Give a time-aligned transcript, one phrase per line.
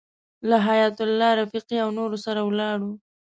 [0.49, 2.91] له حیایت الله رفیقي او نورو سره ولاړو.